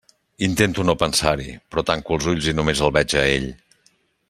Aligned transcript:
Intento 0.45 0.85
no 0.89 0.95
pensar-hi, 1.01 1.45
però 1.73 1.85
tanco 1.91 2.17
els 2.17 2.31
ulls 2.33 2.49
i 2.53 2.57
només 2.61 2.83
el 2.89 2.95
veig 2.99 3.15
a 3.21 3.25
ell. 3.37 3.47